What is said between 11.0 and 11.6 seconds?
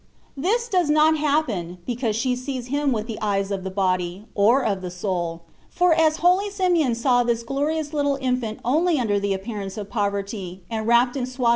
in swad 150 THE WAY OP PERFECTION.